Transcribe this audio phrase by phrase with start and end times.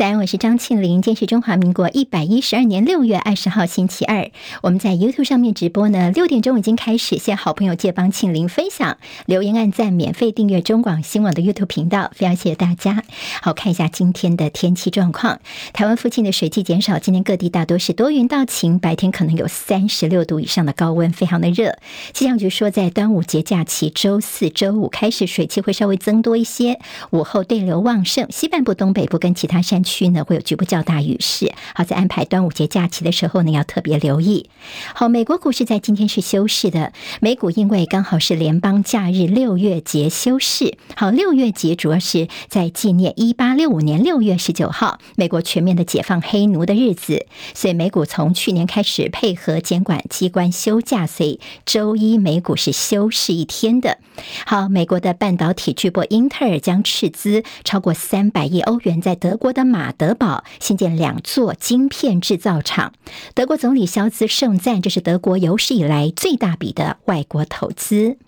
[0.00, 1.02] 早安，我是张庆玲。
[1.02, 4.30] 今天是中华民国一百一十二年六月二十号，星期二。
[4.62, 7.16] 我们在 YouTube 上面直播呢，六点钟已经开始。
[7.16, 13.04] 谢谢好朋友借帮庆玲分享、留言、按赞、免费订阅中广新闻网的 YouTube 频道，非常谢谢大家。
[13.42, 15.38] 好，看一下今天的天气状况。
[15.74, 21.76] 台湾附近的水汽减少，今天各地大多是多云到晴，白天可能有三十六度以上的高温，非常的热。
[22.14, 26.80] 气象局说，在端午节假期周四、周五开始，水汽会稍微增多一些，
[27.10, 29.89] 午后对流旺盛，西半部、东北部跟其他山区。
[29.90, 34.48] 区呢会有局部较大雨势，好，在安排端午节假期的时候呢，要特别留意。
[34.94, 40.76] 好，美国股市在今天是休市的，美股因为刚好是联邦假日六月节休市。
[40.94, 53.98] 好，六月节主要是在纪念一八六五年六月十九号美国全面的解放黑奴的日子，所以美股从去年开始配合监管机关休假，所以周一美股是休市一天的。
[54.46, 59.79] 好，美国的半导体巨擘英特尔将斥资超过三百亿欧元在德国的马。
[59.80, 62.92] 马德堡新建两座晶片制造厂，
[63.34, 68.18] 德国总理肖兹盛赞这是德国有史以来最大笔的外国投资。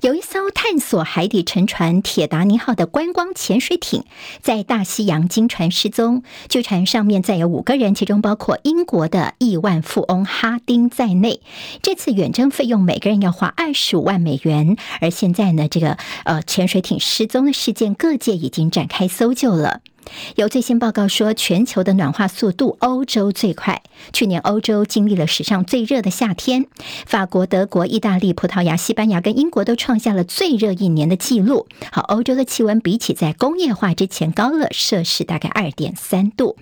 [0.00, 4.04] 有一艘探索海底沉船“铁达尼号”的观光潜水艇
[4.42, 11.40] 在大西洋惊船失踪，据传上面载有五个人，其中包括英国的亿万富翁哈丁在内。
[11.82, 14.76] 这次远征费用每个人要花二十五万美元。
[15.00, 19.82] 而现在呢，这个呃潜水艇失踪的事件，各界已经展开搜救了。
[20.36, 23.82] 有最新报告说，全球的暖化速度，欧洲最快。
[24.12, 26.66] 去年欧洲经历了史上最热的夏天，
[27.06, 31.66] 法国、德国、意大利、葡萄牙、西班牙跟英国都创下了最热一年的记录。
[31.90, 36.56] 好，欧洲的气温比起在工业化之前高了摄氏大概二点三度。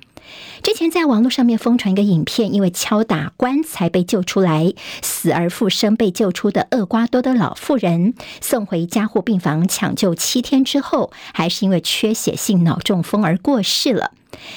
[0.62, 4.72] 之前在网络上面疯传一个影片，因为敲打棺材被救出来，
[5.03, 14.12] 死而复生被救出的厄瓜多的老妇人，送回加护病房抢救七天之后，还是因为缺血性脑中风而过世了。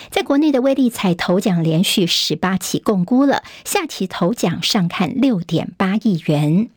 [0.10, 6.70] 在国内的威力彩头奖连续十八期共估了，下期头奖上看六点八亿元。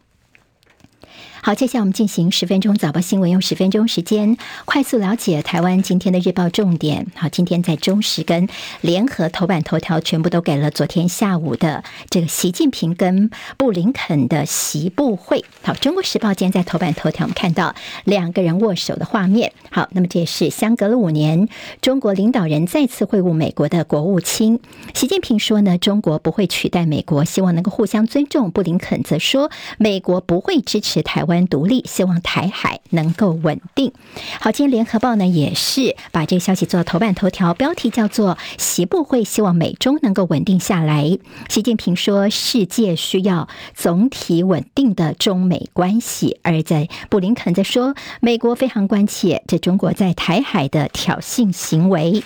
[1.43, 4.37] 好，接下来我们进行十分钟早报新闻，用十分钟时间
[4.67, 7.07] 快速了解台湾今天的日报重点。
[7.15, 8.47] 好，今天在中时跟
[8.83, 15.43] 联合头版头条全部都给了昨天下午的这个习近平跟布林肯的习布会。
[15.63, 17.75] 好，中国时报今天在头版头条我们看到
[18.05, 19.55] 两个人握手的画面。
[19.71, 21.49] 好，那么这也是相隔了五年，
[21.81, 24.61] 中国领导人再次会晤美国的国务卿
[24.93, 28.51] 习近平说呢，中国不会取代美国，希望能够互相尊重。
[28.51, 31.30] 布林肯则说，美国不会支持台湾。
[31.31, 33.93] 湾独立，希望台海能够稳定。
[34.41, 41.19] 好，今天联合报呢也是把这个消息做头版头条，标题叫做“习布会希望美中能够稳定下来”。
[41.49, 52.23] 习近平说：“世界需要总体稳定的中美关系。”而在布林肯在说：“美国非常关切这中国在台海的挑衅行为。”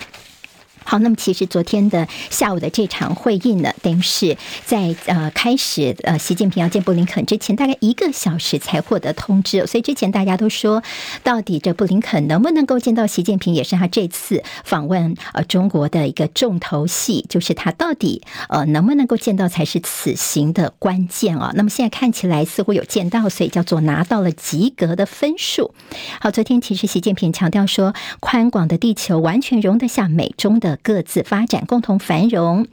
[0.85, 9.65] 好，那么其实昨天的下午的这场会议呢，等于是在呃开始呃习近平要见布林肯之前，大概一个小时才获得通知。
[9.65, 10.83] 所以之前大家都说，
[11.23, 21.51] 到底这布林肯能不能够见到习近平，也是他这次访问呃中国的一个重头戏，就是他到底呃能不能够见到才是此行的关键啊。
[21.55, 25.73] 那么现在看起来似乎有见到，所以叫做拿到了及格的分数。
[26.21, 30.74] 好，昨天其实习近平强调说，宽广的地球完全容得下美中的。
[30.81, 32.67] 各自发展，共同繁荣。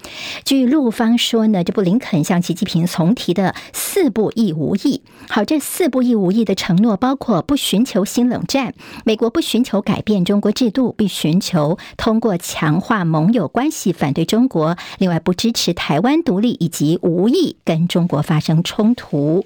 [0.44, 5.02] 据陆方说呢，这布林肯向习近平重提的四不一无意。
[5.28, 8.74] 好，这四不一无意的承诺包括不寻求新冷战，
[9.04, 14.76] 美国不寻求改变中国制度，必寻求通过强化盟友关系反对中国。
[14.98, 19.44] 另外，不支持台湾独立，以及无意跟中国发生冲突。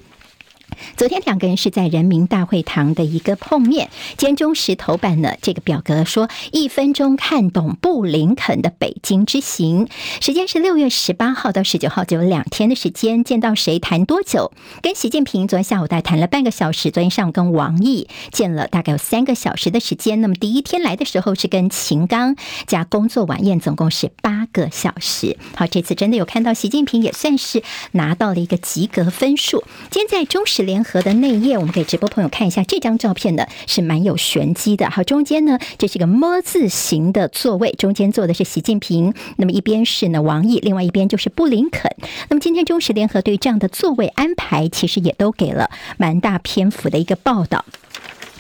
[0.97, 3.89] 昨天两个人是在人民大会堂的一个碰面。
[4.17, 9.89] 今天中时头版呢，这个表格说一分钟看懂布林肯的北京之行，
[10.21, 13.25] 时间是六月十八号到十九号，就有两天的时间。
[13.25, 14.53] 见到谁谈多久？
[14.83, 20.21] 跟习近平昨天下午大概谈了半个小时，昨天上午跟王毅见了大概有三个小时的时间。
[20.21, 22.37] 那么第一天来的时候是跟秦刚
[22.67, 25.37] 加工作晚宴，总共是八个小时。
[25.55, 27.63] 好，这次真的有看到习近平，也算是
[27.93, 29.65] 拿到了一个及格分数。
[29.91, 30.56] 今天在中时。
[30.57, 34.89] 是联合的内页，我们给直播朋友看一下这张照片呢，是蛮有玄机的。
[34.89, 41.95] 好，中间呢，这是一个么字形的座位，中间坐的是习近平，那么一边是呢王毅，另外一边就是布林肯。
[42.31, 45.69] 那么今天中时联合对这样的座位安排，其实也都给了
[45.99, 47.67] 蛮大篇幅的一个报道。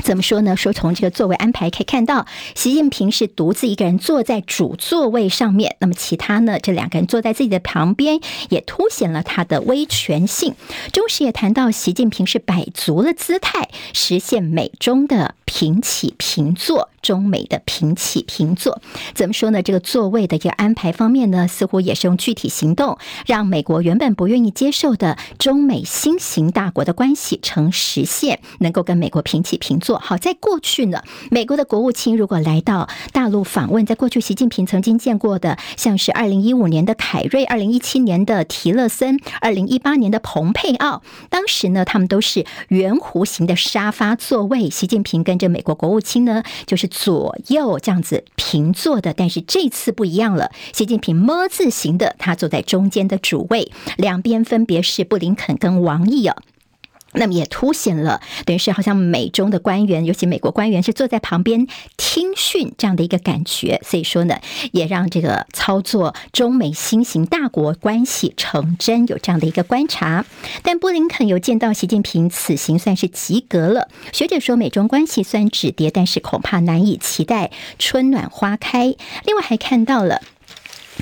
[0.02, 0.56] 怎么说呢？
[0.56, 10.54] 说从这个座位安排可以看到，习近平是独自一个人坐在主座位上面，那么其他呢，这两个人坐在自己的旁边，也凸显了他的威权性。
[10.92, 16.90] 中时也谈到，习近平是摆足了姿态，实现美中的平起平坐。
[17.02, 18.80] 中美的平起平坐，
[19.14, 19.62] 怎么说呢？
[19.62, 29.85] 这个座位的一个安排方面呢，似乎也是用具体行动，让美国原本不愿意接受的中美新型大国的关系成实现，能够跟美国平起平坐。
[29.94, 46.90] 好，在过去呢，美国的国务卿如果来到大陆访问，在过去习近平曾经见过的，像是二零一五年的凯瑞、二零一七年的提勒森、二零一八年的蓬佩奥，当时呢，他们都是圆弧形的沙发座位，习近平跟着美国国务卿呢，就是。
[46.96, 50.50] 左右这样子平坐的，但是这次不一样了。
[50.72, 56.36] 习近平么字形的，他坐在中间的主位，两边分别是布林肯跟王毅啊。
[57.16, 61.66] 那么也凸显了，等于是好像美中的官员，尤其美国官员是坐在旁边
[61.96, 64.38] 听训这样的一个感觉，所以说呢，
[64.72, 70.24] 也让这个操作中美新型大国关系成真，有这样的一个观察。
[70.62, 73.88] 但布林肯有见到习近平，此行算是及格了。
[74.12, 78.94] 学者说，美中关系虽然止跌，但是恐怕难以期待春暖花开。
[79.24, 80.20] 另外还看到了。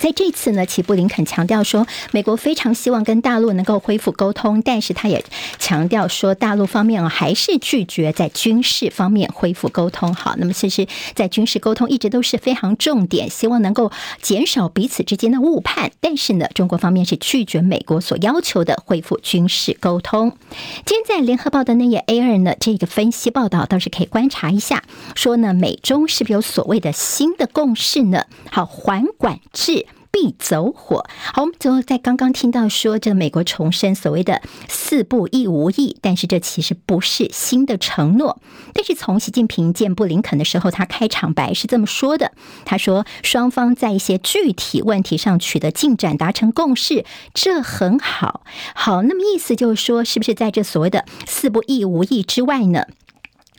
[0.01, 5.25] 在这次呢，齐布林肯强调说，美国非常希望跟大陆能够恢复沟通，但是他也
[5.59, 10.13] 强调说，大陆方面啊还是拒绝在军事方面恢复沟通。
[10.15, 15.93] 好，那么其实，在军事沟通一直都是非常重点，希望能够减少彼此之间的误判。
[16.01, 20.37] 但是呢，中国方面是拒绝美国所要求的恢复军事沟通。
[20.85, 24.83] 今天在联合报的那页 A 二呢，这个分析报道倒是可以观察一下，
[25.15, 28.25] 说呢，美中是不是有所谓的新的共识呢？
[28.51, 29.84] 好，缓管制。
[30.15, 31.05] 必走火。
[31.33, 34.41] 好，我们最后在刚刚听到说，这美国重申所谓的
[34.71, 38.41] “四不一无意”，但是这其实不是新的承诺。
[38.73, 42.31] 但是从习近平见布林肯的时候，他开场白是这么说的
[42.65, 48.45] ：“他说，双方在一些具体问题上取得进展，达成共识，这很好。
[48.77, 52.85] 好，那么意思就是说，是不是在这所谓的‘四不一无意’之外呢？”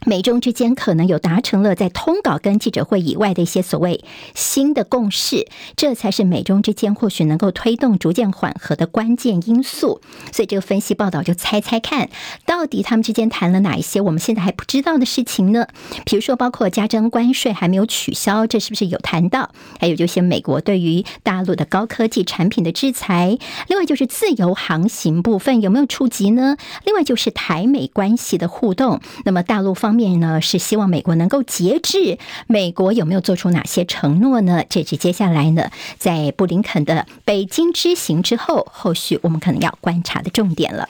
[0.06, 4.04] 美中之间可能有达成了在通稿跟记者会以外的一些所谓
[4.36, 10.02] 新的共识，这才是美中之间或许能够推动逐渐缓和的关键因素。
[10.32, 12.10] 所以这个分析报道就猜猜看，
[12.46, 15.68] 到底他们之间谈了哪一些我们现在还不知道的事情呢？
[16.06, 19.50] 比如说，包括加征关税还没有取消，这是不是有谈到？
[19.80, 26.58] 还有就是美国对于大陆的高科技产品的制裁，另外就是自由航行部分有没有触及呢？
[26.84, 29.95] 另外就是台美关系的互动，那么大陆方。
[29.96, 34.64] 面呢是希望美国能够节制，美国有没有做出哪些承诺呢？
[34.70, 40.90] 这是接下来呢，在布林肯的北京之行之后，后续我们可能要观察的重点了。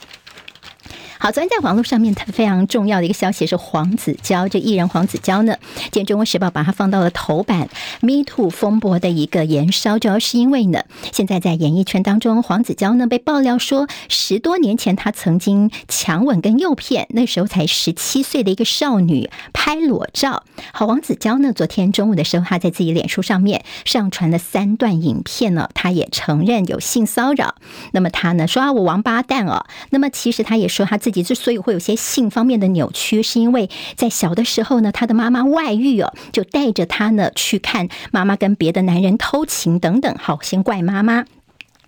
[1.18, 5.56] 好，昨天在网络上面，它非常重要的一个消息是黄子佼，这艺人黄子佼呢，
[5.90, 7.70] 今天《中国时报》把它放到了头版。
[8.02, 20.44] Me Too 风波的一个延烧，主要是因为呢，现在在演艺圈当中，黄子佼呢被爆料说，十多年前他曾经强吻跟诱骗那时候才十七岁的一个少女拍裸照。
[20.72, 27.54] 好，黄子佼呢，昨天中午的时候，他在自己脸书上面上传了三段影片呢，他也承认有性骚扰。
[27.92, 29.64] 那么他呢说啊，我王八蛋哦。
[29.88, 31.00] 那么其实他也说他。
[31.06, 41.24] 自己之所以会有些性方面的扭曲，是因为在小的时候呢，他的妈妈外遇哦，就带着他呢去看妈妈跟别的男人偷情等等，好，先怪妈妈。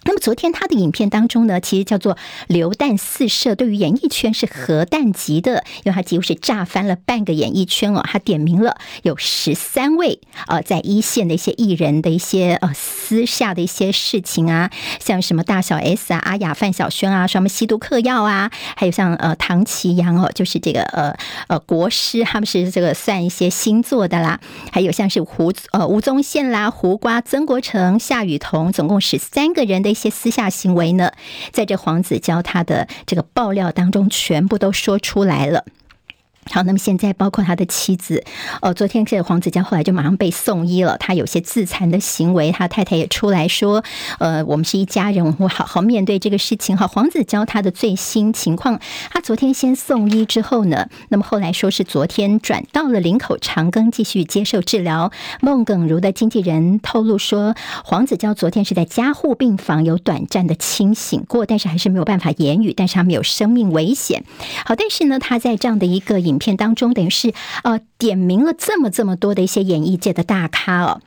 [0.09, 2.17] 那么昨天他的影片当中呢，其实叫做
[2.47, 8.03] 流弹四射，对于演艺圈是核弹级的，因为他几乎是炸翻了半个演艺圈哦。
[8.11, 21.15] 他点名了有十三位呃，在一线的一些艺人的一些呃私下的一些事情啊，像什么大小 S 啊、阿雅、范晓萱啊，什么吸毒嗑药啊，还有像呃唐奇阳哦，就是这个呃
[21.49, 24.41] 呃国师，他们是这个算一些星座的啦，
[24.73, 29.98] 还有像是胡呃吴宗宪啦、胡瓜、曾国城、夏雨桐，总共十三个人的。
[29.99, 31.11] 一些私下行为呢，
[31.51, 35.65] 在这黄子佼他的这个爆料当中，全部都说出来了。
[36.51, 38.25] 好，那么现在包括他的妻子，
[38.63, 40.97] 呃，昨天这个黄子佼后来就马上被送医了。
[40.97, 43.85] 他有些自残的行为，他太太也出来说，
[44.19, 46.75] 呃，我们是一家人，我们会好好面对这个事情。
[46.75, 55.13] 好，黄子佼他的最新情况，他昨天先送医之后呢，那么后来说是昨天转到了林口长庚继续接受治疗。
[55.43, 64.25] 孟耿如的经纪人透露说，黄子佼昨天是在加护病房有短暂的清醒过，但是还是没有办法言语，但是他没有生命危险。
[64.65, 66.38] 好，但是呢，他在这样的一个影。
[66.39, 67.33] 片当中，等于是
[67.65, 71.01] 呃点名了这么这么多的一些演艺界的大咖哦。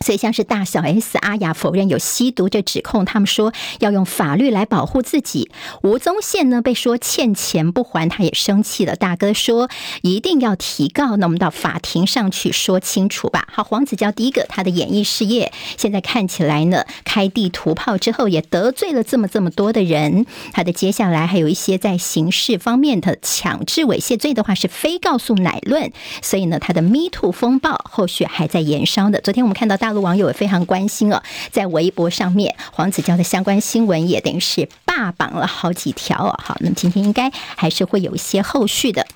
[0.00, 5.50] 所以，像是大小 S 阿雅否认有吸毒这指控，他们说要用法律来保护自己。
[5.82, 8.94] 吴宗宪呢被说欠钱不还，他也生气了。
[8.94, 9.68] 大哥说
[10.02, 13.48] 一定要提告，那我们到法庭上去说清楚吧。
[13.52, 20.26] 好，黄子佼第一个，他的演艺事业现在看起来呢，开地图炮之后也得罪了这么这么多的人。
[20.52, 25.90] 他的接下来还有一些在刑事方面的强制猥亵罪的话是非告诉乃论，
[26.22, 29.20] 所以呢，他的 Me Too 风暴后续还在延烧的。
[29.20, 29.87] 昨天我们看到大。
[29.88, 36.38] 大陆网友也非常关心哦，在微博上面，黄子佼的相关新闻也等于是霸榜了好几条哦。
[36.44, 39.06] 好，那么今天应该还是会有一些后续的。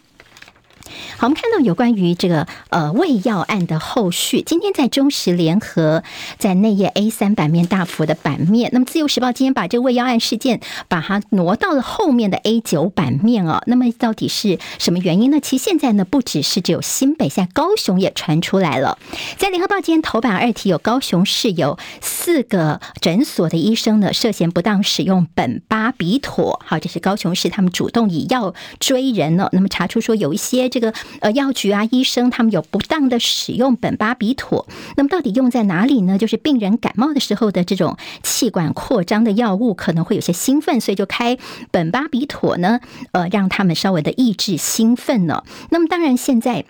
[1.19, 6.03] 好，我们看到有关于这个呃胃药案的后续，今天在中时联合
[6.39, 13.63] 在内页 A 三版面大幅的版面，那么自由时报今天把这个胃药案事件把它挪到了后面的 A 九版面哦。
[13.67, 15.41] 那么到底是什么原因呢？
[15.41, 18.99] 其实现在呢，不只是只有新北，现在高雄也传出来了。
[19.39, 29.49] 在联合报今天头版二题有高雄市有四个诊所的医生呢涉嫌不当使用苯巴比妥，好，这是高雄市他们主动以药追人了。
[29.53, 30.82] 那么查出说有一些这个。
[31.21, 36.17] 呃，药局啊，医生他们有不当的使用苯巴比妥，那么到底用在哪里呢？
[36.17, 41.37] 就是病人感冒的时候的这种气管扩张的药物可能会有些兴奋，所以就开
[41.71, 42.81] 苯巴比妥呢，
[43.13, 45.45] 呃，让他们稍微的抑制兴奋呢。
[45.71, 46.65] 那么当然现在。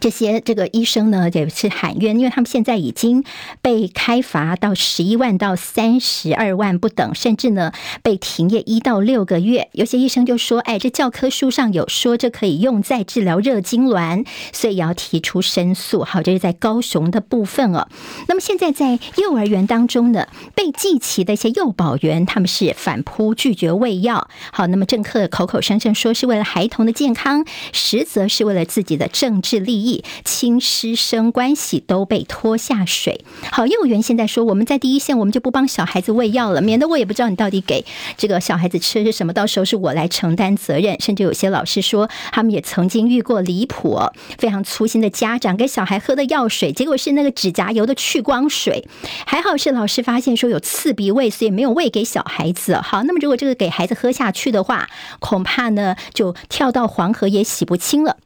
[0.00, 3.22] 这些这个医生呢，也是喊冤，因为他们现在已经
[3.60, 9.68] 被开罚到十一万到三十二万不等，甚至呢被停业一到六个月。
[9.72, 17.86] 有些医生就说：“哎，这教科书上有说这可以用在治疗热痉挛，所以要提出申诉。”好，这是在高雄的部分哦。
[18.26, 24.28] 那么现在在幼儿园当中呢，被记起的一些幼保员，他们是反扑拒绝喂药。
[24.50, 29.89] 好，那么政客口口声声说是为了孩童的健康，实则是为了自己的政治利益。
[30.24, 33.24] 亲师生关系都被拖下水。
[33.50, 37.84] 好，幼儿园现在说我们在第一线，我们就不帮小孩子喂药了，免得我也不知道你到底给
[38.16, 41.00] 这个小孩子吃的是什么，到时候是我来承担责任。
[41.00, 43.98] 甚至有些老师说，他们也曾经遇过离谱、
[44.38, 48.86] 非常粗心的家长给小孩喝的药水，结果是那个指甲油的去光水。
[49.26, 52.76] 还好是老师发现说有刺鼻味，所以没有喂给小孩子。
[52.76, 58.16] 好，那么如果这个给孩子喝下去的话，恐怕呢就跳到黄河也洗不清了。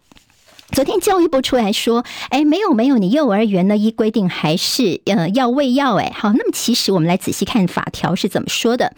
[0.73, 8.93] 昨天教育部出来说，哎，没有没有，你幼儿园呢依规定还是呃要喂药，哎，好，那么其实我们来仔细看法条是怎么说的，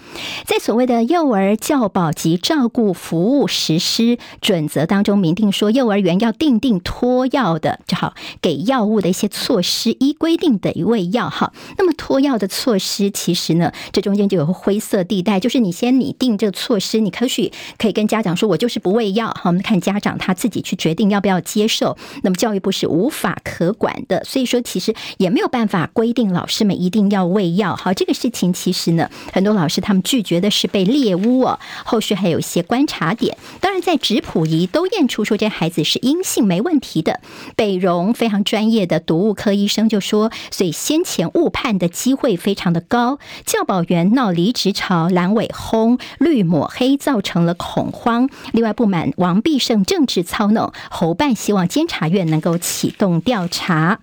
[0.46, 11.52] 在所谓的幼儿教保及照顾服务实施准则当中明定说，幼儿园要订定托药的，就好给药物的一些措施，依规定的喂药哈。
[11.76, 21.66] 那么托药的措施，其实呢，这中间就有灰色地带，就是你先拟定这个措施，你可许可以跟家长说，我就是不喂药，好，我们看家长他自己去决定要不要接。
[21.68, 27.75] 受，那么教育部是无法可管的，所以说其实也没有办法规定老师们一定要喂药。
[27.75, 31.58] 好，这个事情其实呢，很多老师他们拒绝的是被猎巫哦。
[31.84, 37.20] 后续还有一些观察点，当然在质谱仪都验出说这孩子是阴性没问题的。
[37.56, 43.18] 北荣非常专业的毒物科医生就说，所以先前误判的机会非常的高。
[43.44, 48.30] 教保员闹离职潮，蓝尾轰绿抹黑，造成了恐慌。
[48.52, 51.68] 另外不满王必胜政治操弄，侯办希望。
[51.68, 54.00] 监察院能够启动调查。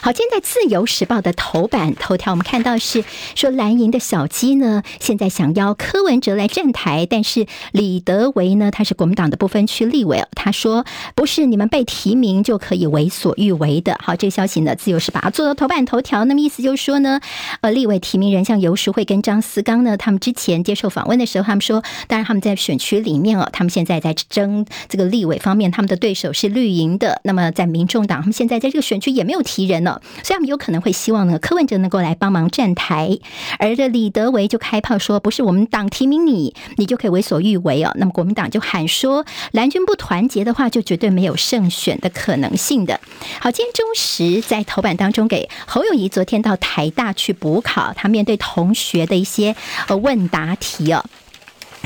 [0.00, 3.04] 好，今天在《自由时报》的头版头条，我们看到是
[3.34, 13.98] 说蓝营的小鸡呢，现在想邀柯文哲来站台，但是李德维呢，他是国民党的不分区立委，他说不是你们被提名就可以为所欲为的。
[14.00, 17.20] 好，这个消息呢，《自由时报》做到头版头条，那么意思就是说呢，
[17.62, 29.55] 呃，立委提名人像游淑慧跟张思刚呢，他们之前接受访问的时候，他们说，当然他们在选区里面哦，他们现在在争这个立委方面，他们的对手是绿营的，那么在民众党，他们现在在这个选区也没有提。
[29.64, 33.18] 人了，所以他们有可能会希望呢，柯文哲能够来帮忙站台，
[33.58, 37.92] 而这李德维就开炮说，不是我们党提名你，你就可以为所欲为哦。
[37.96, 43.00] 那么国民党就喊说，蓝军不团结的话，就绝对没有胜选的可能性的。
[43.40, 49.54] 好，今天中时在头版当中给侯友谊昨天到台大去补考，他面对同学的一些
[49.88, 51.04] 呃问答题哦。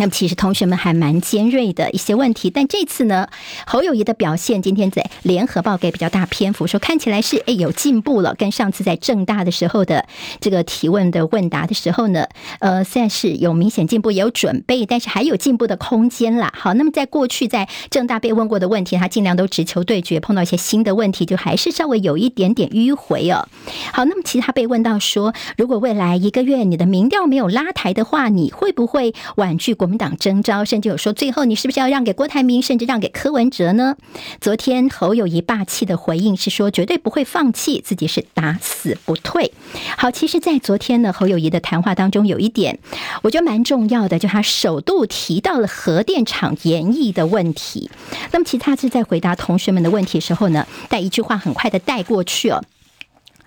[0.01, 3.29] 那么其实同学们还蛮尖锐的一些问题，但这次呢，
[3.67, 10.07] 侯友谊的表现今天在联合报给比较大篇幅，说看起来是诶有进步了，跟上次在正大的时候的
[10.41, 12.27] 这个提问的问答的时候呢，
[12.61, 16.51] 呃，现在是有明显进步，也有准备，但是还有进步的空间啦。
[16.57, 23.47] 好，那么在过去在正大被问过的问题，他尽量都直球对决，碰到一些新的问题，就还是稍微有一点点迂回哦。
[23.93, 29.90] 好，那么其实他被问到说，如果未来一个月你的民调没有拉抬的话，你会不会婉拒国？
[29.91, 33.97] 民党征召，甚至有说最后你是不是要让给郭台铭，甚至让给柯文哲呢？
[34.41, 39.53] 昨天侯友谊霸气的回应是说绝对不会放弃，自己是打死不退。
[39.99, 42.79] 好，其实，在昨天呢，侯友谊的谈话当中有一点，
[43.23, 47.91] 我觉得蛮重要的，就他首度提到了核电厂延役的问题。
[48.31, 52.63] 那么，其他是在回答同学们的问题的时候呢，带一句话很快的带过去哦。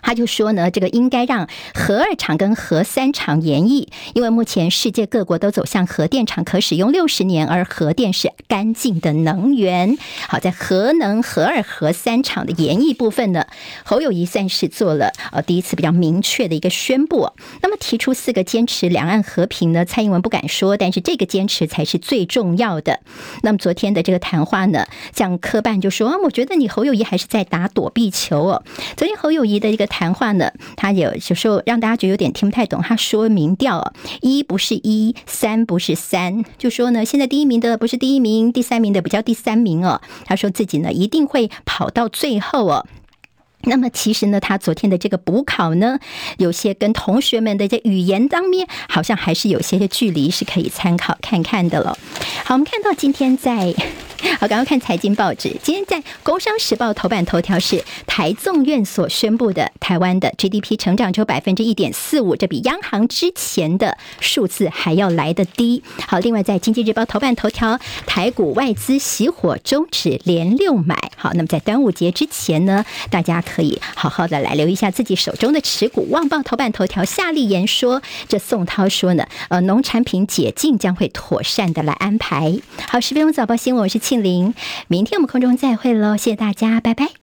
[0.04, 9.98] 他就说呢，这个应该让核二厂跟核三厂延役，因为目前世界各国都走向核电厂可使用六十年，而核电是干净的能源。
[10.28, 13.48] 好，在核能核二、核三厂的延役部分呢，
[13.86, 17.32] 侯友谊算是做了呃第一次比较明确的一个宣布。
[17.62, 23.00] 那么提出四个坚持两岸和平呢，蔡英文不敢说，但是这个坚持才是最重要的。
[23.42, 28.64] 那么昨天的这个谈话呢，像科办就说啊，我觉得你侯友谊还是在打躲避球哦。
[28.98, 29.88] 昨天侯友谊的一个。
[29.94, 32.82] 谈话呢，他有有时候让大家觉得有点听不太懂。
[32.82, 40.02] 他说民调一不是一，三不是三，就说呢，现在第一名的不是第一名，第三名的不叫第三名哦。
[40.26, 42.88] 他说自己呢一定会跑到最后哦。
[43.64, 46.00] 那么其实呢，他昨天的这个补考呢，
[46.38, 51.98] 有些跟同学们的这语言当面，好像还是有些些距离，是可以参考看看的了。
[52.44, 53.74] 好，我们看到今天在。
[54.40, 65.84] 好，刚刚看财经报纸，今天在《工商时报》头版头条是台纵院所宣布的台湾的 GDP 成长只有百分之一点四五，这比央行之前的数字还要来得低。
[66.08, 71.12] 好，另外在《经济日报》头版头条，台股外资熄火终止连六买。
[71.18, 76.06] 好，那么在端午节之前呢，大家可以好好的来留一下自己手中的持股。
[76.10, 82.60] 《旺报》头版头条，夏立言说，这宋涛说呢，呃，农产品解禁将会妥善的来安排。
[82.88, 84.04] 好，十分钟早报新闻，我是。
[84.04, 84.54] 庆玲，
[84.90, 87.14] 明天我们空中再会喽，谢谢大家，拜拜。